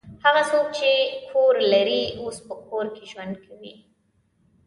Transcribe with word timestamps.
هغه 0.25 0.41
څوک 0.51 0.65
چې 0.77 0.89
کور 1.29 1.53
لري 1.73 2.03
اوس 2.21 2.37
په 2.47 2.55
کور 2.67 2.85
کې 2.95 3.03
ژوند 3.11 3.35
کوي. 3.45 3.73